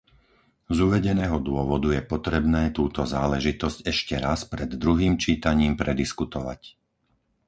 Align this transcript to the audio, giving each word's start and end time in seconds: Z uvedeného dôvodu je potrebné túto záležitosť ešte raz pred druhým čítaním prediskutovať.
Z 0.65 0.77
uvedeného 0.87 1.37
dôvodu 1.49 1.87
je 1.95 2.01
potrebné 2.13 2.63
túto 2.77 3.01
záležitosť 3.15 3.77
ešte 3.93 4.15
raz 4.25 4.39
pred 4.53 4.69
druhým 4.83 5.13
čítaním 5.25 5.73
prediskutovať. 5.81 6.61